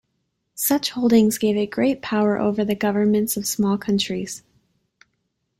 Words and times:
Such 0.55 0.89
holdings 0.89 1.37
gave 1.37 1.55
it 1.57 1.69
great 1.69 2.01
power 2.01 2.35
over 2.39 2.65
the 2.65 2.73
governments 2.73 3.37
of 3.37 3.45
small 3.45 3.77
countries. 3.77 4.41